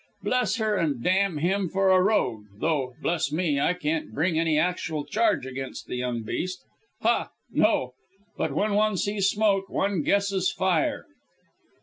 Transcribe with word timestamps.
Bless 0.23 0.55
her, 0.55 0.77
and 0.77 1.03
damn 1.03 1.37
him 1.37 1.69
for 1.69 1.91
a 1.91 2.01
rogue, 2.01 2.45
though, 2.57 2.95
bless 3.03 3.31
me, 3.31 3.59
I 3.59 3.75
can't 3.75 4.15
bring 4.15 4.39
any 4.39 4.57
actual 4.57 5.05
charge 5.05 5.45
against 5.45 5.85
the 5.85 5.95
young 5.95 6.23
beast. 6.23 6.63
Ha, 7.01 7.29
no! 7.51 7.91
but 8.35 8.51
when 8.55 8.73
one 8.73 8.97
sees 8.97 9.29
smoke, 9.29 9.69
one 9.69 10.01
guesses 10.01 10.51
fire." 10.51 11.05